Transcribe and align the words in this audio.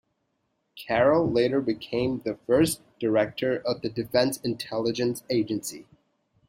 Carroll 0.75 1.31
later 1.31 1.61
became 1.61 2.23
the 2.25 2.39
first 2.47 2.81
director 2.99 3.59
of 3.59 3.83
the 3.83 3.89
Defense 3.91 4.37
Intelligence 4.41 5.21
Agency. 5.29 5.85